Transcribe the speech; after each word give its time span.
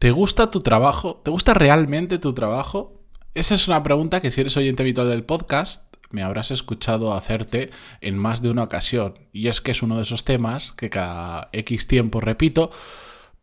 ¿Te 0.00 0.12
gusta 0.12 0.50
tu 0.50 0.62
trabajo? 0.62 1.20
¿Te 1.22 1.30
gusta 1.30 1.52
realmente 1.52 2.18
tu 2.18 2.32
trabajo? 2.32 3.02
Esa 3.34 3.54
es 3.54 3.68
una 3.68 3.82
pregunta 3.82 4.22
que 4.22 4.30
si 4.30 4.40
eres 4.40 4.56
oyente 4.56 4.82
habitual 4.82 5.10
del 5.10 5.24
podcast 5.24 5.94
me 6.08 6.22
habrás 6.22 6.50
escuchado 6.50 7.12
hacerte 7.12 7.68
en 8.00 8.16
más 8.16 8.40
de 8.40 8.48
una 8.48 8.62
ocasión. 8.62 9.18
Y 9.30 9.48
es 9.48 9.60
que 9.60 9.72
es 9.72 9.82
uno 9.82 9.96
de 9.96 10.04
esos 10.04 10.24
temas 10.24 10.72
que 10.72 10.88
cada 10.88 11.50
X 11.52 11.86
tiempo 11.86 12.22
repito 12.22 12.70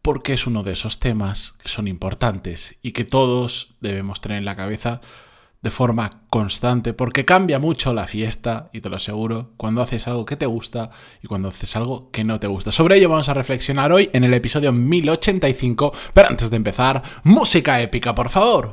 porque 0.02 0.34
es 0.34 0.48
uno 0.48 0.64
de 0.64 0.74
esos 0.74 1.00
temas 1.00 1.54
que 1.62 1.70
son 1.70 1.88
importantes 1.88 2.80
y 2.82 2.92
que 2.92 3.06
todos 3.06 3.76
debemos 3.80 4.20
tener 4.20 4.40
en 4.40 4.46
la 4.46 4.56
cabeza 4.56 5.00
de 5.62 5.72
forma 5.72 6.22
constante, 6.30 6.94
porque 6.94 7.26
cambia 7.26 7.60
mucho 7.60 7.94
la 7.94 8.08
fiesta, 8.08 8.70
y 8.74 8.82
te 8.82 8.90
lo 8.90 8.98
aseguro, 8.98 9.52
cuando 9.58 9.82
haces 9.82 10.08
algo 10.08 10.26
que 10.26 10.36
te 10.36 10.46
gusta 10.46 10.92
y 11.22 11.28
cuando 11.28 11.50
haces 11.50 11.76
algo 11.76 12.12
que 12.12 12.24
no 12.24 12.40
te 12.40 12.48
gusta. 12.48 12.72
Sobre 12.72 12.98
ello 12.98 13.10
vamos 13.10 13.30
a 13.30 13.34
reflexionar 13.34 13.92
hoy 13.92 14.10
en 14.14 14.24
el 14.24 14.34
episodio 14.34 14.72
1085, 14.72 15.92
pero 16.14 16.30
antes 16.30 16.50
de 16.50 16.58
empezar, 16.58 17.02
música 17.24 17.82
épica, 17.82 18.14
por 18.14 18.30
favor. 18.30 18.72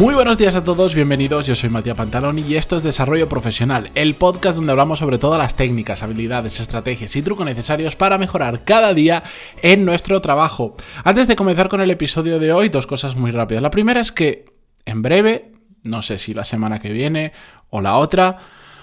Muy 0.00 0.14
buenos 0.14 0.38
días 0.38 0.54
a 0.54 0.64
todos, 0.64 0.94
bienvenidos, 0.94 1.46
yo 1.46 1.54
soy 1.54 1.68
Matías 1.68 1.94
Pantaloni 1.94 2.40
y 2.40 2.56
esto 2.56 2.74
es 2.74 2.82
Desarrollo 2.82 3.28
Profesional, 3.28 3.90
el 3.94 4.14
podcast 4.14 4.56
donde 4.56 4.72
hablamos 4.72 4.98
sobre 4.98 5.18
todas 5.18 5.38
las 5.38 5.56
técnicas, 5.56 6.02
habilidades, 6.02 6.58
estrategias 6.58 7.14
y 7.16 7.20
trucos 7.20 7.44
necesarios 7.44 7.96
para 7.96 8.16
mejorar 8.16 8.64
cada 8.64 8.94
día 8.94 9.22
en 9.60 9.84
nuestro 9.84 10.22
trabajo. 10.22 10.74
Antes 11.04 11.28
de 11.28 11.36
comenzar 11.36 11.68
con 11.68 11.82
el 11.82 11.90
episodio 11.90 12.38
de 12.38 12.50
hoy, 12.50 12.70
dos 12.70 12.86
cosas 12.86 13.14
muy 13.14 13.30
rápidas. 13.30 13.62
La 13.62 13.70
primera 13.70 14.00
es 14.00 14.10
que 14.10 14.46
en 14.86 15.02
breve, 15.02 15.52
no 15.82 16.00
sé 16.00 16.16
si 16.16 16.32
la 16.32 16.44
semana 16.44 16.78
que 16.78 16.94
viene 16.94 17.32
o 17.68 17.82
la 17.82 17.98
otra, 17.98 18.38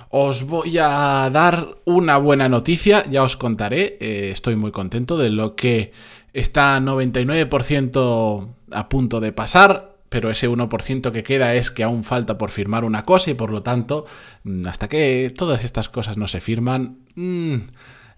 os 0.09 0.43
voy 0.43 0.77
a 0.77 1.31
dar 1.33 1.77
una 1.85 2.17
buena 2.17 2.47
noticia, 2.47 3.03
ya 3.09 3.23
os 3.23 3.37
contaré, 3.37 3.97
eh, 4.01 4.29
estoy 4.31 4.55
muy 4.55 4.69
contento 4.69 5.17
de 5.17 5.31
lo 5.31 5.55
que 5.55 5.93
está 6.33 6.79
99% 6.79 8.49
a 8.71 8.87
punto 8.87 9.19
de 9.19 9.31
pasar 9.31 9.96
pero 10.09 10.29
ese 10.29 10.49
1% 10.49 11.11
que 11.11 11.23
queda 11.23 11.55
es 11.55 11.71
que 11.71 11.83
aún 11.83 12.03
falta 12.03 12.37
por 12.37 12.49
firmar 12.49 12.83
una 12.83 13.03
cosa 13.03 13.31
y 13.31 13.33
por 13.33 13.51
lo 13.51 13.63
tanto, 13.63 14.05
mm, 14.43 14.67
hasta 14.67 14.87
que 14.87 15.33
todas 15.35 15.63
estas 15.63 15.89
cosas 15.89 16.17
no 16.17 16.27
se 16.27 16.41
firman, 16.41 16.99
mm, 17.15 17.55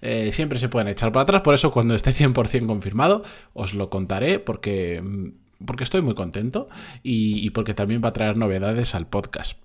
eh, 0.01 0.31
siempre 0.31 0.59
se 0.59 0.69
pueden 0.69 0.87
echar 0.87 1.11
para 1.11 1.23
atrás. 1.23 1.41
Por 1.41 1.53
eso 1.53 1.71
cuando 1.71 1.95
esté 1.95 2.13
100% 2.13 2.67
confirmado, 2.67 3.23
os 3.53 3.73
lo 3.73 3.89
contaré 3.89 4.39
porque, 4.39 5.01
mm, 5.01 5.65
porque 5.65 5.83
estoy 5.83 6.01
muy 6.01 6.15
contento 6.15 6.69
y, 7.03 7.45
y 7.45 7.49
porque 7.51 7.73
también 7.73 8.01
va 8.03 8.09
a 8.09 8.13
traer 8.13 8.37
novedades 8.37 8.95
al 8.95 9.07
podcast. 9.07 9.57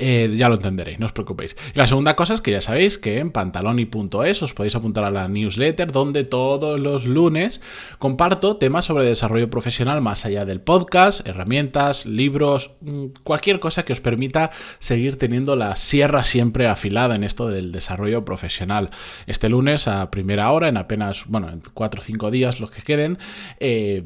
Eh, 0.00 0.34
ya 0.36 0.48
lo 0.48 0.56
entenderéis, 0.56 0.98
no 0.98 1.06
os 1.06 1.12
preocupéis. 1.12 1.56
La 1.74 1.86
segunda 1.86 2.16
cosa 2.16 2.34
es 2.34 2.40
que 2.40 2.50
ya 2.50 2.60
sabéis 2.60 2.98
que 2.98 3.18
en 3.18 3.30
pantaloni.es 3.30 4.42
os 4.42 4.54
podéis 4.54 4.74
apuntar 4.74 5.04
a 5.04 5.10
la 5.10 5.28
newsletter 5.28 5.90
donde 5.92 6.24
todos 6.24 6.78
los 6.80 7.04
lunes 7.06 7.60
comparto 7.98 8.56
temas 8.56 8.84
sobre 8.84 9.04
desarrollo 9.04 9.50
profesional 9.50 10.00
más 10.00 10.24
allá 10.24 10.44
del 10.44 10.60
podcast, 10.60 11.26
herramientas, 11.26 12.06
libros, 12.06 12.76
mm, 12.80 13.06
cualquier 13.22 13.60
cosa 13.60 13.84
que 13.84 13.92
os 13.92 14.00
permita 14.00 14.50
seguir 14.78 15.18
teniendo 15.18 15.56
la 15.56 15.76
sierra 15.76 16.24
siempre 16.24 16.66
afilada 16.66 17.14
en 17.14 17.24
esto 17.24 17.48
del 17.48 17.72
desarrollo 17.72 18.24
profesional. 18.24 18.90
Este 19.26 19.48
lunes 19.48 19.88
a 19.88 20.10
primera 20.10 20.50
hora, 20.50 20.68
en 20.68 20.76
apenas, 20.76 21.24
bueno, 21.26 21.50
en 21.50 21.62
cuatro 21.72 22.00
o 22.00 22.04
cinco 22.04 22.30
días 22.30 22.60
los 22.60 22.70
que 22.70 22.82
queden, 22.82 23.18
eh, 23.60 24.02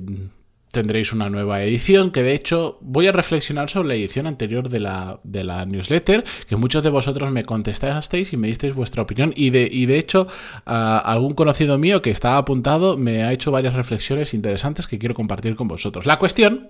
tendréis 0.73 1.13
una 1.13 1.31
nueva 1.31 1.63
edición, 1.63 2.11
que 2.11 2.23
de 2.23 2.35
hecho 2.35 2.79
voy 2.81 3.07
a 3.07 3.13
reflexionar 3.13 3.71
sobre 3.71 3.89
la 3.89 3.95
edición 3.95 4.27
anterior 4.27 4.69
de 4.69 4.81
la, 4.81 5.21
de 5.25 5.45
la 5.45 5.65
newsletter, 5.65 6.25
que 6.49 6.57
muchos 6.57 6.83
de 6.83 6.91
vosotros 6.91 7.31
me 7.31 7.45
contestasteis 7.45 8.33
y 8.33 8.37
me 8.37 8.49
disteis 8.49 8.75
vuestra 8.75 9.03
opinión, 9.03 9.33
y 9.37 9.51
de, 9.51 9.69
y 9.71 9.87
de 9.87 9.99
hecho 9.99 10.29
algún 10.65 11.35
conocido 11.35 11.79
mío 11.79 12.03
que 12.03 12.11
estaba 12.11 12.39
apuntado 12.39 12.97
me 12.97 13.25
ha 13.25 13.33
hecho 13.33 13.51
varias 13.51 13.75
reflexiones 13.75 14.35
interesantes 14.35 14.87
que 14.87 14.99
quiero 14.99 15.15
compartir 15.15 15.57
con 15.57 15.69
vosotros. 15.69 16.07
La 16.07 16.19
cuestión 16.19 16.69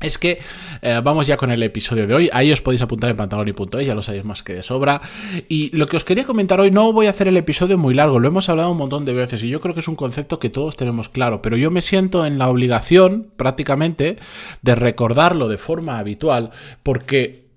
es 0.00 0.18
que 0.18 0.40
eh, 0.82 1.00
vamos 1.02 1.26
ya 1.26 1.36
con 1.36 1.50
el 1.50 1.62
episodio 1.62 2.06
de 2.06 2.14
hoy. 2.14 2.30
Ahí 2.32 2.50
os 2.52 2.60
podéis 2.60 2.82
apuntar 2.82 3.10
en 3.10 3.16
pantaloni.es, 3.16 3.86
ya 3.86 3.94
lo 3.94 4.02
sabéis 4.02 4.24
más 4.24 4.42
que 4.42 4.54
de 4.54 4.62
sobra. 4.62 5.00
Y 5.48 5.74
lo 5.76 5.86
que 5.86 5.96
os 5.96 6.04
quería 6.04 6.24
comentar 6.24 6.60
hoy, 6.60 6.70
no 6.70 6.92
voy 6.92 7.06
a 7.06 7.10
hacer 7.10 7.28
el 7.28 7.36
episodio 7.36 7.78
muy 7.78 7.94
largo, 7.94 8.18
lo 8.18 8.28
hemos 8.28 8.48
hablado 8.48 8.70
un 8.70 8.78
montón 8.78 9.04
de 9.04 9.12
veces 9.12 9.42
y 9.42 9.48
yo 9.48 9.60
creo 9.60 9.74
que 9.74 9.80
es 9.80 9.88
un 9.88 9.96
concepto 9.96 10.38
que 10.38 10.50
todos 10.50 10.76
tenemos 10.76 11.08
claro, 11.08 11.42
pero 11.42 11.56
yo 11.56 11.70
me 11.70 11.82
siento 11.82 12.24
en 12.26 12.38
la 12.38 12.48
obligación 12.48 13.30
prácticamente 13.36 14.16
de 14.62 14.74
recordarlo 14.74 15.48
de 15.48 15.58
forma 15.58 15.98
habitual 15.98 16.50
porque 16.82 17.49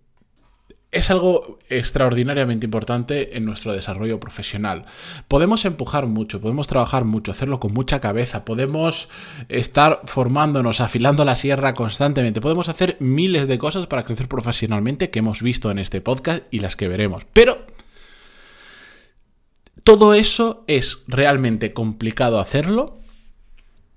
es 0.94 1.10
algo 1.10 1.58
extraordinariamente 1.70 2.66
importante 2.66 3.36
en 3.36 3.46
nuestro 3.46 3.74
desarrollo 3.74 4.20
profesional. 4.20 4.86
Podemos 5.28 5.66
empujar 5.66 6.06
mucho, 6.06 6.40
podemos 6.40 6.68
trabajar 6.68 7.04
mucho, 7.04 7.32
hacerlo 7.32 7.60
con 7.60 7.74
mucha 7.74 8.00
cabeza, 8.00 8.46
podemos 8.46 9.10
estar 9.50 10.02
formándonos, 10.06 10.82
afilando 10.82 11.26
la 11.26 11.36
sierra 11.36 11.74
constantemente, 11.74 12.42
podemos 12.42 12.70
hacer 12.70 12.96
miles 13.00 13.48
de 13.48 13.58
cosas 13.58 13.88
para 13.88 14.06
crecer 14.06 14.28
profesionalmente 14.28 15.10
que 15.10 15.20
hemos 15.20 15.42
visto 15.42 15.72
en 15.72 15.80
este 15.80 16.00
podcast 16.00 16.44
y 16.52 16.60
las 16.60 16.76
que 16.76 16.88
veremos. 16.88 17.26
Pero 17.34 17.66
todo 19.84 20.14
eso 20.14 20.64
es 20.68 21.04
realmente 21.08 21.74
complicado 21.74 22.40
hacerlo 22.40 23.00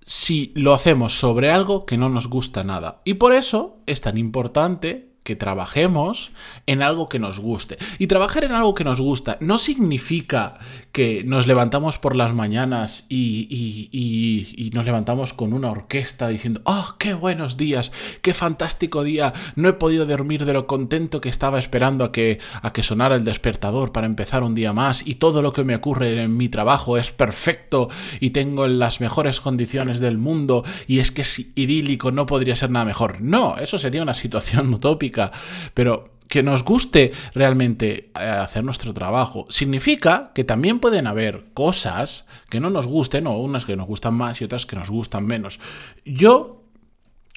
si 0.05 0.53
lo 0.55 0.73
hacemos 0.73 1.19
sobre 1.19 1.51
algo 1.51 1.85
que 1.85 1.99
no 1.99 2.09
nos 2.09 2.29
gusta 2.29 2.65
nada. 2.65 3.03
Y 3.05 3.15
por 3.15 3.35
eso 3.35 3.81
es 3.87 4.01
tan 4.01 4.17
importante 4.17 5.16
que 5.27 5.35
trabajemos 5.35 6.31
en 6.67 6.83
algo 6.83 7.09
que 7.09 7.19
nos 7.19 7.41
guste. 7.41 7.79
Y 7.99 8.07
trabajar 8.07 8.45
en 8.45 8.53
algo 8.53 8.75
que 8.75 8.85
nos 8.85 9.01
gusta 9.01 9.39
no 9.41 9.59
significa 9.59 10.55
que 10.93 11.25
nos 11.25 11.49
levantamos 11.49 11.99
por 11.99 12.15
las 12.15 12.33
mañanas 12.33 13.07
y, 13.09 14.71
nos 14.73 14.87
levantamos 14.87 15.33
con 15.33 15.53
una 15.53 15.71
orquesta 15.71 16.29
diciendo, 16.29 16.61
¡oh, 16.65 16.95
qué 16.99 17.15
buenos 17.15 17.57
días! 17.57 17.91
¡Qué 18.23 18.35
fantástico 18.35 19.03
día! 19.03 19.33
No 19.57 19.69
he 19.69 19.73
podido 19.73 20.07
dormir 20.07 20.45
de 20.45 20.53
lo 20.53 20.69
contento 20.69 21.21
que 21.21 21.29
estaba 21.29 21.59
esperando 21.59 22.05
a 22.05 22.13
que, 22.13 22.39
a 22.63 22.73
que 22.73 22.85
sonara 22.85 23.17
el 23.17 23.25
despertador 23.25 23.91
para 23.91 24.07
empezar 24.07 24.45
un 24.45 24.55
día 24.55 24.73
más 24.73 25.05
y 25.07 25.17
todo 25.17 25.43
lo 25.43 25.53
que 25.53 25.65
me 25.65 25.75
ocurre 25.75 26.23
en 26.23 26.37
mi 26.37 26.49
trabajo 26.49 26.99
es 26.99 27.11
perfecto 27.11 27.89
y 28.21 28.31
tengo 28.31 28.69
las 28.69 29.01
mejores 29.01 29.41
condiciones 29.41 29.99
del 29.99 30.19
mundo 30.19 30.63
y 30.87 31.01
es 31.01 31.11
que 31.11 31.23
es 31.23 31.41
idílico, 31.57 32.13
no 32.13 32.27
podría 32.27 32.55
ser 32.55 32.71
nada 32.71 32.85
mejor. 32.85 33.21
No, 33.23 33.57
eso 33.59 33.79
sería 33.79 34.03
una 34.03 34.15
situación 34.15 34.73
utópica 34.73 35.16
pero 35.75 36.17
que 36.29 36.43
nos 36.43 36.65
guste 36.65 37.13
realmente 37.35 38.11
eh, 38.15 38.25
hacer 38.25 38.65
nuestro 38.65 38.93
trabajo 38.93 39.47
significa 39.49 40.33
que 40.35 40.45
también 40.45 40.81
pueden 40.81 41.07
haber 41.07 41.45
cosas 41.55 42.27
que 42.51 42.61
no 42.61 42.71
nos 42.71 42.87
gusten 42.87 43.27
o 43.27 43.39
unas 43.39 43.65
que 43.65 43.77
nos 43.77 43.87
gustan 43.87 44.15
más 44.15 44.41
y 44.41 44.45
otras 44.45 44.67
que 44.67 44.77
nos 44.77 44.91
gustan 44.91 45.25
menos. 45.27 45.61
Yo 46.05 46.65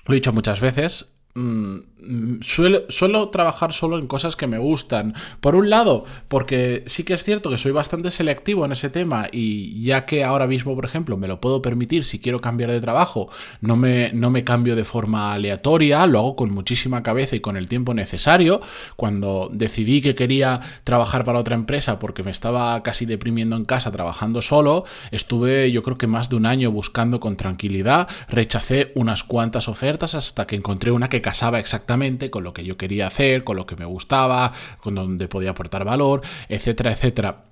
lo 0.05 0.13
he 0.13 0.15
dicho 0.15 0.33
muchas 0.33 0.59
veces, 0.59 1.07
Mm, 1.39 2.39
suelo, 2.41 3.29
trabajar 3.29 3.73
solo 3.73 3.97
en 3.97 4.07
cosas 4.07 4.35
que 4.35 4.47
me 4.47 4.57
gustan. 4.57 5.13
Por 5.41 5.55
un 5.55 5.69
lado, 5.69 6.05
porque 6.27 6.83
sí 6.85 7.03
que 7.03 7.13
es 7.13 7.23
cierto 7.23 7.49
que 7.49 7.57
soy 7.57 7.71
bastante 7.71 8.11
selectivo 8.11 8.65
en 8.65 8.71
ese 8.71 8.89
tema 8.89 9.27
y 9.31 9.81
ya 9.83 10.05
que 10.05 10.23
ahora 10.23 10.47
mismo, 10.47 10.75
por 10.75 10.85
ejemplo, 10.85 11.17
me 11.17 11.27
lo 11.27 11.41
puedo 11.41 11.61
permitir 11.61 12.05
si 12.05 12.19
quiero 12.19 12.41
cambiar 12.41 12.71
de 12.71 12.81
trabajo, 12.81 13.29
no 13.61 13.75
me, 13.75 14.11
no 14.13 14.31
me 14.31 14.43
cambio 14.43 14.75
de 14.75 14.85
forma 14.85 15.33
aleatoria, 15.33 16.05
lo 16.07 16.19
hago 16.19 16.35
con 16.35 16.51
muchísima 16.51 17.03
cabeza 17.03 17.35
y 17.35 17.41
con 17.41 17.57
el 17.57 17.67
tiempo 17.67 17.93
necesario. 17.93 18.61
Cuando 18.95 19.49
decidí 19.51 20.01
que 20.01 20.15
quería 20.15 20.61
trabajar 20.83 21.25
para 21.25 21.39
otra 21.39 21.55
empresa 21.55 21.99
porque 21.99 22.23
me 22.23 22.31
estaba 22.31 22.81
casi 22.83 23.05
deprimiendo 23.05 23.55
en 23.55 23.65
casa 23.65 23.91
trabajando 23.91 24.41
solo, 24.41 24.85
estuve 25.11 25.71
yo 25.71 25.83
creo 25.83 25.97
que 25.97 26.07
más 26.07 26.29
de 26.29 26.35
un 26.37 26.45
año 26.45 26.71
buscando 26.71 27.19
con 27.19 27.35
tranquilidad, 27.37 28.07
rechacé 28.29 28.91
unas 28.95 29.23
cuantas 29.23 29.67
ofertas 29.67 30.15
hasta 30.15 30.47
que 30.47 30.55
encontré 30.55 30.91
una 30.91 31.09
que 31.09 31.21
casaba 31.29 31.59
exactamente 31.59 32.31
con 32.31 32.43
lo 32.43 32.53
que 32.53 32.63
yo 32.63 32.75
quería 32.75 33.05
hacer, 33.05 33.43
con 33.43 33.55
lo 33.55 33.67
que 33.67 33.75
me 33.75 33.85
gustaba, 33.85 34.51
con 34.81 34.95
donde 34.95 35.27
podía 35.27 35.51
aportar 35.51 35.85
valor, 35.85 36.21
etcétera, 36.47 36.91
etcétera. 36.91 37.45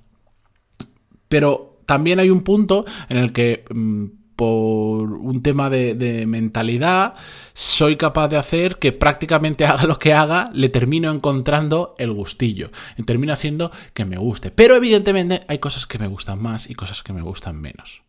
Pero 1.28 1.78
también 1.86 2.20
hay 2.20 2.32
un 2.32 2.42
punto 2.42 2.86
en 3.08 3.18
el 3.18 3.34
que 3.34 3.66
mm, 3.70 4.06
por 4.36 5.14
un 5.14 5.44
tema 5.44 5.70
de, 5.70 6.26
mentalidad, 6.28 7.14
soy 7.54 7.98
capaz 7.98 8.30
de 8.30 8.38
hacer 8.38 8.78
que 8.78 8.94
prácticamente 8.94 9.64
haga 9.68 9.86
lo 9.86 10.00
que 10.00 10.12
haga, 10.12 10.50
le 10.56 10.70
termino 10.70 11.12
encontrando 11.12 11.94
el 12.00 12.12
gustillo. 12.12 12.72
Termino 13.06 13.32
haciendo 13.32 13.70
que 13.94 14.06
me 14.06 14.18
guste. 14.18 14.50
Pero 14.50 14.76
evidentemente 14.76 15.42
hay 15.48 15.60
cosas 15.60 15.86
que 15.86 16.00
me 16.00 16.08
gustan 16.08 16.42
más 16.42 16.68
y 16.68 16.74
cosas 16.74 17.04
que 17.04 17.14
me 17.14 17.22
gustan 17.22 17.62
menos. 17.62 18.02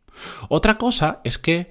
Otra 0.49 0.79
cosa 0.79 1.21
es 1.25 1.37
que, 1.37 1.71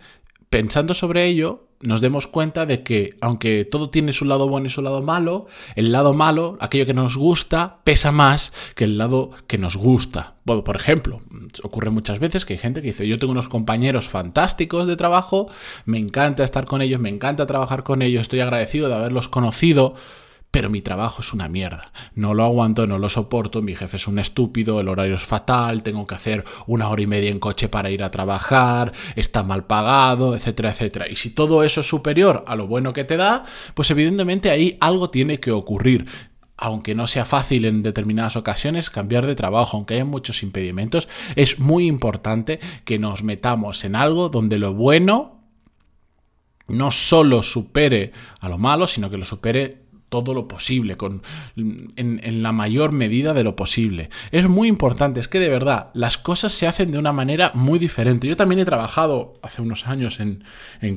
pensando 0.52 0.94
sobre 0.94 1.26
ello, 1.26 1.67
nos 1.82 2.02
demos 2.02 2.28
cuenta 2.28 2.66
de 2.66 2.84
que 2.84 3.18
aunque 3.22 3.66
todo 3.66 3.90
tiene 3.90 4.14
su 4.14 4.26
lado 4.26 4.48
bueno 4.48 4.68
y 4.68 4.70
su 4.70 4.82
lado 4.82 5.02
malo, 5.02 5.48
el 5.76 5.92
lado 5.92 6.14
malo, 6.14 6.58
aquello 6.60 6.86
que 6.86 6.94
nos 6.94 7.16
gusta, 7.16 7.78
pesa 7.84 8.12
más 8.12 8.52
que 8.76 8.86
el 8.86 8.98
lado 8.98 9.32
que 9.48 9.58
nos 9.58 9.76
gusta. 9.76 10.36
Por 10.46 10.76
ejemplo, 10.76 11.20
ocurre 11.64 11.90
muchas 11.90 12.20
veces 12.20 12.46
que 12.46 12.54
hay 12.54 12.60
gente 12.60 12.82
que 12.82 12.88
dice, 12.88 13.08
yo 13.08 13.20
tengo 13.20 13.32
unos 13.32 13.50
compañeros 13.50 14.08
fantásticos 14.08 14.88
de 14.88 14.96
trabajo, 14.96 15.50
me 15.86 16.00
encanta 16.00 16.44
estar 16.44 16.66
con 16.66 16.82
ellos, 16.82 17.02
me 17.02 17.10
encanta 17.10 17.46
trabajar 17.46 17.84
con 17.84 18.02
ellos, 18.02 18.22
estoy 18.22 18.40
agradecido 18.40 18.88
de 18.88 18.96
haberlos 18.96 19.28
conocido, 19.28 19.96
pero 20.52 20.70
mi 20.70 20.82
trabajo 20.82 21.22
es 21.22 21.34
una 21.34 21.50
mierda. 21.50 21.92
No 22.16 22.34
lo 22.34 22.44
aguanto, 22.44 22.88
no 22.88 22.98
lo 22.98 23.10
soporto, 23.10 23.62
mi 23.62 23.76
jefe 23.76 23.98
es 23.98 24.08
un 24.08 24.20
estúpido, 24.20 24.80
el 24.80 24.88
horario 24.88 25.16
es 25.16 25.24
fatal, 25.24 25.84
tengo 25.84 26.08
que 26.08 26.16
hacer 26.16 26.46
una 26.66 26.88
hora 26.90 27.02
y 27.02 27.08
media 27.08 27.30
en 27.30 27.40
coche 27.40 27.70
para 27.70 27.92
ir 27.92 28.04
a 28.04 28.12
trabajar, 28.12 28.92
está 29.16 29.44
mal 29.44 29.66
pagado, 29.66 30.36
etcétera, 30.36 30.72
etcétera. 30.72 31.08
Y 31.10 31.16
si 31.16 31.32
todo 31.32 31.64
eso 31.64 31.82
es 31.82 31.88
superior 31.88 32.44
a 32.48 32.56
lo 32.56 32.68
bueno 32.68 32.94
que 32.94 33.04
te 33.04 33.18
da, 33.18 33.46
pues 33.74 33.92
evidentemente 33.92 34.50
ahí 34.50 34.78
algo 34.80 35.10
tiene 35.10 35.40
que 35.40 35.52
ocurrir 35.52 36.08
aunque 36.60 36.96
no 36.96 37.06
sea 37.06 37.24
fácil 37.24 37.66
en 37.66 37.84
determinadas 37.84 38.36
ocasiones 38.36 38.90
cambiar 38.90 39.28
de 39.28 39.36
trabajo, 39.36 39.78
aunque 39.78 39.94
haya 39.94 40.06
muchos 40.06 40.42
impedimentos, 40.42 41.08
es 41.36 41.60
muy 41.60 41.86
importante 41.86 42.60
que 42.84 42.98
nos 42.98 43.22
metamos 43.22 43.86
en 43.86 43.96
algo 43.96 44.30
donde 44.30 44.58
lo 44.58 44.74
bueno 44.74 45.38
no 46.68 46.92
solo 46.92 47.44
supere 47.44 48.12
a 48.40 48.50
lo 48.50 48.58
malo, 48.58 48.88
sino 48.88 49.10
que 49.10 49.18
lo 49.18 49.26
supere 49.26 49.87
todo 50.10 50.34
lo 50.34 50.48
posible, 50.48 50.96
con, 50.96 51.22
en, 51.56 52.44
la 52.44 52.52
mayor 52.52 52.92
medida 52.92 53.34
de 53.34 53.44
lo 53.44 53.56
posible. 53.56 54.10
Es 54.32 54.48
muy 54.48 54.68
importante, 54.68 55.20
es 55.20 55.28
que 55.28 55.40
de 55.40 55.50
verdad 55.50 55.90
las 55.94 56.18
cosas 56.18 56.54
se 56.54 56.68
hacen 56.68 56.92
de 56.92 56.98
una 56.98 57.12
manera 57.12 57.52
muy 57.54 57.78
diferente. 57.78 58.28
Yo 58.28 58.38
también 58.38 58.60
he 58.60 58.66
trabajado 58.66 59.34
hace 59.42 59.62
unos 59.62 59.88
años 59.88 60.20
en, 60.20 60.44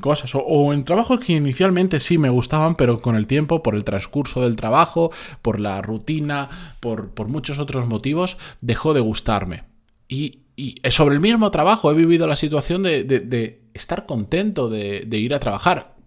cosas 0.00 0.32
o, 0.34 0.72
en 0.72 0.84
trabajos 0.84 1.20
que 1.20 1.32
inicialmente 1.32 1.98
sí 1.98 2.18
me 2.18 2.30
gustaban, 2.30 2.76
pero 2.76 3.00
con 3.00 3.16
el 3.16 3.26
tiempo, 3.26 3.62
por 3.62 3.74
el 3.74 3.84
transcurso 3.84 4.42
del 4.42 4.56
trabajo, 4.56 5.10
por 5.42 5.58
la 5.58 5.82
rutina, 5.82 6.48
por, 6.78 7.10
muchos 7.28 7.58
otros 7.58 7.86
motivos, 7.88 8.36
dejó 8.60 8.94
de 8.94 9.00
gustarme. 9.00 9.64
Y, 10.08 10.42
sobre 10.90 11.14
el 11.14 11.22
mismo 11.22 11.50
trabajo 11.50 11.90
he 11.90 11.94
vivido 11.94 12.26
la 12.26 12.36
situación 12.36 12.82
de, 12.82 13.62
estar 13.72 14.04
contento 14.04 14.68
de, 14.68 15.04
de 15.06 15.18
ir 15.18 15.32
a 15.32 15.40
trabajar 15.40 15.99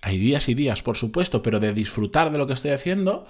hay 0.00 0.18
días 0.18 0.48
y 0.48 0.54
días, 0.54 0.82
por 0.82 0.96
supuesto, 0.96 1.42
pero 1.42 1.60
de 1.60 1.72
disfrutar 1.72 2.30
de 2.30 2.38
lo 2.38 2.46
que 2.46 2.52
estoy 2.52 2.70
haciendo 2.70 3.26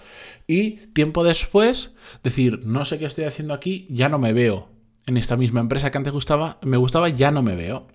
y 0.47 0.73
tiempo 0.93 1.25
después 1.25 1.95
decir, 2.23 2.61
no 2.65 2.85
sé 2.85 2.99
qué 2.99 3.07
estoy 3.07 3.25
haciendo 3.25 3.55
aquí, 3.55 3.87
ya 3.91 4.09
no 4.09 4.19
me 4.19 4.33
veo. 4.33 4.69
En 5.07 5.17
esta 5.17 5.37
misma 5.37 5.61
empresa 5.61 5.91
que 5.91 5.99
antes 5.99 6.13
gustaba, 6.13 6.59
me 6.63 6.77
gustaba, 6.77 7.09
ya 7.09 7.31
no 7.31 7.43
me 7.43 7.57
veo. 7.57 7.87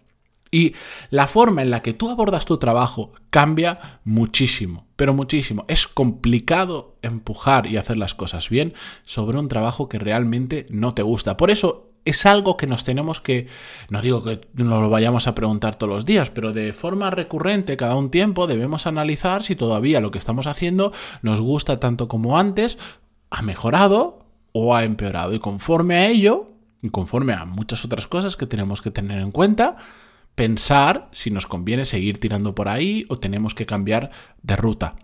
Y 0.49 0.75
la 1.09 1.27
forma 1.27 1.63
en 1.63 1.71
la 1.71 1.81
que 1.81 1.93
tú 1.93 2.09
abordas 2.09 2.45
tu 2.45 2.57
trabajo 2.57 3.11
cambia 3.31 3.99
muchísimo, 4.03 4.85
pero 4.95 5.13
muchísimo. 5.13 5.65
Es 5.67 5.87
complicado 5.87 6.97
empujar 7.01 7.65
y 7.65 7.77
hacer 7.77 7.97
las 7.97 8.13
cosas 8.13 8.49
bien 8.49 8.73
sobre 9.03 9.39
un 9.39 9.47
trabajo 9.47 9.89
que 9.89 9.97
realmente 9.97 10.67
no 10.69 10.93
te 10.93 11.01
gusta. 11.01 11.37
Por 11.37 11.49
eso 11.49 11.92
es 12.05 12.25
algo 12.25 12.57
que 12.57 12.67
nos 12.67 12.83
tenemos 12.83 13.21
que, 13.21 13.47
no 13.89 14.01
digo 14.01 14.23
que 14.23 14.41
nos 14.53 14.81
lo 14.81 14.89
vayamos 14.89 15.27
a 15.27 15.35
preguntar 15.35 15.75
todos 15.75 15.93
los 15.93 16.05
días, 16.05 16.29
pero 16.29 16.53
de 16.53 16.73
forma 16.73 17.09
recurrente, 17.09 17.77
cada 17.77 17.95
un 17.95 18.11
tiempo, 18.11 18.47
debemos 18.47 18.87
analizar 18.87 19.43
si 19.43 19.55
todavía 19.55 20.01
lo 20.01 20.11
que 20.11 20.19
estamos 20.19 20.47
haciendo 20.47 20.91
nos 21.21 21.39
gusta 21.39 21.79
tanto 21.79 22.07
como 22.07 22.37
antes, 22.37 22.77
ha 23.29 23.41
mejorado 23.41 24.25
o 24.51 24.75
ha 24.75 24.83
empeorado. 24.83 25.33
Y 25.33 25.39
conforme 25.39 25.95
a 25.95 26.07
ello, 26.07 26.51
y 26.81 26.89
conforme 26.89 27.33
a 27.33 27.45
muchas 27.45 27.85
otras 27.85 28.07
cosas 28.07 28.35
que 28.35 28.45
tenemos 28.45 28.81
que 28.81 28.91
tener 28.91 29.19
en 29.19 29.31
cuenta, 29.31 29.77
pensar 30.35 31.07
si 31.11 31.31
nos 31.31 31.47
conviene 31.47 31.85
seguir 31.85 32.19
tirando 32.19 32.53
por 32.55 32.67
ahí 32.67 33.05
o 33.09 33.19
tenemos 33.19 33.55
que 33.55 33.65
cambiar 33.65 34.11
de 34.41 34.55
ruta. 34.55 34.95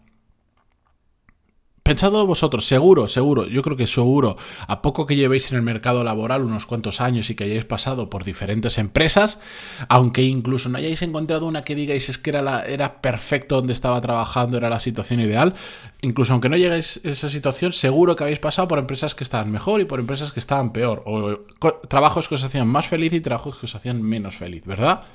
Pensadlo 1.89 2.27
vosotros, 2.27 2.67
seguro, 2.67 3.07
seguro, 3.07 3.47
yo 3.47 3.63
creo 3.63 3.75
que 3.75 3.87
seguro, 3.87 4.37
a 4.67 4.83
poco 4.83 5.07
que 5.07 5.15
llevéis 5.15 5.49
en 5.49 5.57
el 5.57 5.63
mercado 5.63 6.03
laboral 6.03 6.43
unos 6.43 6.67
cuantos 6.67 7.01
años 7.01 7.31
y 7.31 7.35
que 7.35 7.45
hayáis 7.45 7.65
pasado 7.65 8.11
por 8.11 8.23
diferentes 8.23 8.77
empresas, 8.77 9.39
aunque 9.87 10.21
incluso 10.21 10.69
no 10.69 10.77
hayáis 10.77 11.01
encontrado 11.01 11.47
una 11.47 11.63
que 11.63 11.73
digáis 11.73 12.07
es 12.09 12.19
que 12.19 12.29
era, 12.29 12.43
la, 12.43 12.63
era 12.63 13.01
perfecto 13.01 13.55
donde 13.55 13.73
estaba 13.73 13.99
trabajando, 14.01 14.55
era 14.55 14.69
la 14.69 14.79
situación 14.79 15.19
ideal, 15.19 15.55
incluso 16.03 16.33
aunque 16.33 16.47
no 16.47 16.57
lleguéis 16.57 17.01
a 17.03 17.09
esa 17.09 17.27
situación, 17.27 17.73
seguro 17.73 18.15
que 18.15 18.23
habéis 18.23 18.37
pasado 18.37 18.67
por 18.67 18.77
empresas 18.77 19.15
que 19.15 19.23
estaban 19.23 19.51
mejor 19.51 19.81
y 19.81 19.85
por 19.85 19.99
empresas 19.99 20.31
que 20.31 20.39
estaban 20.39 20.71
peor, 20.71 21.01
o 21.07 21.39
trabajos 21.87 22.27
que 22.27 22.35
os 22.35 22.43
hacían 22.43 22.67
más 22.67 22.85
feliz 22.85 23.13
y 23.13 23.19
trabajos 23.19 23.57
que 23.57 23.65
os 23.65 23.73
hacían 23.73 23.99
menos 23.99 24.37
feliz, 24.37 24.63
¿verdad? 24.63 25.05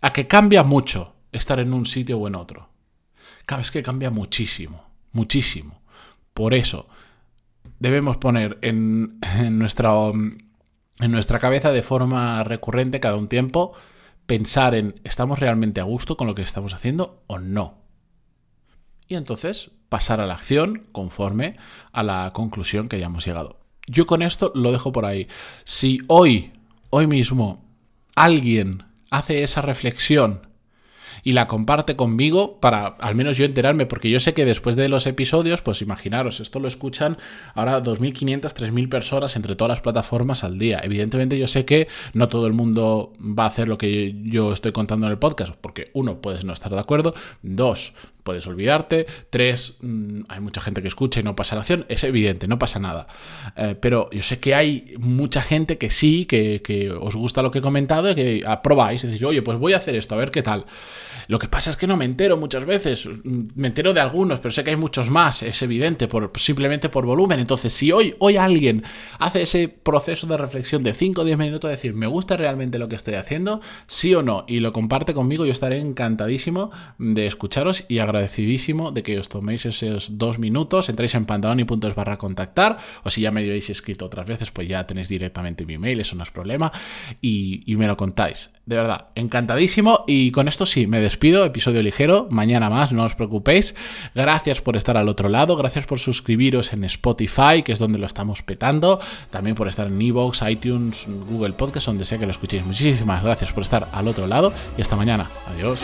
A 0.00 0.10
que 0.10 0.28
cambia 0.28 0.62
mucho 0.62 1.16
estar 1.32 1.58
en 1.58 1.72
un 1.72 1.86
sitio 1.86 2.18
o 2.18 2.28
en 2.28 2.36
otro. 2.36 2.68
Cada 3.46 3.64
que 3.64 3.82
cambia 3.82 4.10
muchísimo, 4.12 4.84
muchísimo. 5.10 5.77
Por 6.38 6.54
eso 6.54 6.86
debemos 7.80 8.16
poner 8.16 8.58
en, 8.62 9.18
nuestra, 9.58 9.90
en 10.12 11.10
nuestra 11.10 11.40
cabeza 11.40 11.72
de 11.72 11.82
forma 11.82 12.44
recurrente 12.44 13.00
cada 13.00 13.16
un 13.16 13.26
tiempo 13.26 13.72
pensar 14.26 14.76
en 14.76 15.00
¿estamos 15.02 15.40
realmente 15.40 15.80
a 15.80 15.82
gusto 15.82 16.16
con 16.16 16.28
lo 16.28 16.36
que 16.36 16.42
estamos 16.42 16.74
haciendo 16.74 17.24
o 17.26 17.40
no? 17.40 17.82
Y 19.08 19.16
entonces 19.16 19.72
pasar 19.88 20.20
a 20.20 20.28
la 20.28 20.34
acción 20.34 20.86
conforme 20.92 21.56
a 21.90 22.04
la 22.04 22.30
conclusión 22.32 22.86
que 22.86 22.94
hayamos 22.94 23.26
llegado. 23.26 23.58
Yo 23.88 24.06
con 24.06 24.22
esto 24.22 24.52
lo 24.54 24.70
dejo 24.70 24.92
por 24.92 25.06
ahí. 25.06 25.26
Si 25.64 25.98
hoy, 26.06 26.52
hoy 26.90 27.08
mismo, 27.08 27.64
alguien 28.14 28.84
hace 29.10 29.42
esa 29.42 29.60
reflexión 29.60 30.47
y 31.22 31.32
la 31.32 31.46
comparte 31.46 31.96
conmigo 31.96 32.58
para 32.60 32.86
al 32.86 33.14
menos 33.14 33.36
yo 33.36 33.44
enterarme, 33.44 33.86
porque 33.86 34.10
yo 34.10 34.20
sé 34.20 34.34
que 34.34 34.44
después 34.44 34.76
de 34.76 34.88
los 34.88 35.06
episodios, 35.06 35.62
pues 35.62 35.82
imaginaros, 35.82 36.40
esto 36.40 36.60
lo 36.60 36.68
escuchan 36.68 37.18
ahora 37.54 37.82
2.500, 37.82 38.40
3.000 38.40 38.88
personas 38.88 39.36
entre 39.36 39.56
todas 39.56 39.70
las 39.70 39.80
plataformas 39.80 40.44
al 40.44 40.58
día. 40.58 40.80
Evidentemente 40.82 41.38
yo 41.38 41.46
sé 41.46 41.64
que 41.64 41.88
no 42.12 42.28
todo 42.28 42.46
el 42.46 42.52
mundo 42.52 43.12
va 43.20 43.44
a 43.44 43.48
hacer 43.48 43.68
lo 43.68 43.78
que 43.78 44.14
yo 44.24 44.52
estoy 44.52 44.72
contando 44.72 45.06
en 45.06 45.12
el 45.12 45.18
podcast, 45.18 45.54
porque 45.60 45.90
uno, 45.94 46.20
puedes 46.20 46.44
no 46.44 46.52
estar 46.52 46.72
de 46.72 46.80
acuerdo, 46.80 47.14
dos, 47.42 47.92
puedes 48.28 48.46
olvidarte. 48.46 49.06
Tres, 49.30 49.78
mm, 49.80 50.24
hay 50.28 50.40
mucha 50.40 50.60
gente 50.60 50.82
que 50.82 50.88
escucha 50.88 51.20
y 51.20 51.22
no 51.22 51.34
pasa 51.34 51.54
la 51.54 51.62
acción. 51.62 51.86
Es 51.88 52.04
evidente, 52.04 52.46
no 52.46 52.58
pasa 52.58 52.78
nada. 52.78 53.06
Eh, 53.56 53.74
pero 53.80 54.10
yo 54.10 54.22
sé 54.22 54.38
que 54.38 54.54
hay 54.54 54.92
mucha 54.98 55.40
gente 55.40 55.78
que 55.78 55.88
sí, 55.88 56.26
que, 56.26 56.92
os 57.00 57.16
gusta 57.16 57.40
lo 57.40 57.50
que 57.50 57.60
he 57.60 57.62
comentado 57.62 58.10
y 58.10 58.14
que 58.14 58.42
aprobáis. 58.46 59.02
Y 59.02 59.06
decís, 59.06 59.22
oye, 59.22 59.40
pues 59.40 59.58
voy 59.58 59.72
a 59.72 59.78
hacer 59.78 59.96
esto, 59.96 60.14
a 60.14 60.18
ver 60.18 60.30
qué 60.30 60.42
tal. 60.42 60.66
Lo 61.26 61.38
que 61.38 61.48
pasa 61.48 61.70
es 61.70 61.78
que 61.78 61.86
no 61.86 61.96
me 61.96 62.04
entero 62.04 62.36
muchas 62.36 62.66
veces. 62.66 63.08
Me 63.24 63.68
entero 63.68 63.94
de 63.94 64.00
algunos, 64.00 64.40
pero 64.40 64.50
sé 64.50 64.62
que 64.62 64.70
hay 64.70 64.76
muchos 64.76 65.08
más. 65.08 65.42
Es 65.42 65.62
evidente, 65.62 66.06
por, 66.06 66.30
simplemente 66.36 66.90
por 66.90 67.06
volumen. 67.06 67.40
Entonces, 67.40 67.72
si 67.72 67.92
hoy, 67.92 68.14
hoy 68.18 68.36
alguien 68.36 68.84
hace 69.18 69.40
ese 69.40 69.68
proceso 69.68 70.26
de 70.26 70.36
reflexión 70.36 70.82
de 70.82 70.92
5 70.92 71.22
o 71.22 71.24
10 71.24 71.38
minutos, 71.38 71.70
decir, 71.70 71.94
¿me 71.94 72.06
gusta 72.06 72.36
realmente 72.36 72.78
lo 72.78 72.88
que 72.88 72.96
estoy 72.96 73.14
haciendo? 73.14 73.62
Sí 73.86 74.14
o 74.14 74.22
no. 74.22 74.44
Y 74.46 74.60
lo 74.60 74.74
comparte 74.74 75.14
conmigo, 75.14 75.46
yo 75.46 75.52
estaré 75.52 75.78
encantadísimo 75.78 76.70
de 76.98 77.26
escucharos 77.26 77.84
y 77.88 78.00
agradecer 78.00 78.17
agradecidísimo 78.18 78.90
de 78.90 79.02
que 79.02 79.18
os 79.18 79.28
toméis 79.28 79.64
esos 79.64 80.18
dos 80.18 80.38
minutos, 80.38 80.88
entréis 80.88 81.14
en 81.14 81.24
pantaloni.es 81.24 81.94
barra 81.94 82.18
contactar, 82.18 82.78
o 83.04 83.10
si 83.10 83.22
ya 83.22 83.30
me 83.30 83.40
habéis 83.40 83.70
escrito 83.70 84.06
otras 84.06 84.26
veces, 84.26 84.50
pues 84.50 84.68
ya 84.68 84.86
tenéis 84.86 85.08
directamente 85.08 85.64
mi 85.64 85.74
email, 85.74 86.00
eso 86.00 86.16
no 86.16 86.22
es 86.22 86.30
problema, 86.30 86.72
y, 87.22 87.64
me 87.78 87.86
lo 87.86 87.96
contáis. 87.96 88.50
De 88.66 88.74
verdad, 88.74 89.06
encantadísimo, 89.14 90.04
y 90.08 90.32
con 90.32 90.48
esto 90.48 90.66
sí, 90.66 90.88
me 90.88 91.00
despido, 91.00 91.44
episodio 91.44 91.80
ligero, 91.80 92.26
mañana 92.30 92.68
más, 92.68 92.90
no 92.92 93.04
os 93.04 93.14
preocupéis. 93.14 93.76
Gracias 94.16 94.60
por 94.60 94.76
estar 94.76 94.96
al 94.96 95.08
otro 95.08 95.28
lado, 95.28 95.56
gracias 95.56 95.86
por 95.86 96.00
suscribiros 96.00 96.72
en 96.72 96.82
Spotify, 96.84 97.62
que 97.64 97.70
es 97.70 97.78
donde 97.78 97.98
lo 97.98 98.06
estamos 98.06 98.42
petando, 98.42 98.98
también 99.30 99.54
por 99.54 99.68
estar 99.68 99.86
en 99.86 100.02
Evox, 100.02 100.42
iTunes, 100.42 101.06
Google 101.06 101.52
Podcast, 101.52 101.86
donde 101.86 102.04
sea 102.04 102.18
que 102.18 102.26
lo 102.26 102.32
escuchéis. 102.32 102.66
Muchísimas 102.66 103.22
gracias 103.22 103.52
por 103.52 103.62
estar 103.62 103.88
al 103.92 104.08
otro 104.08 104.26
lado, 104.26 104.52
y 104.76 104.82
hasta 104.82 104.96
mañana. 104.96 105.30
Adiós. 105.54 105.78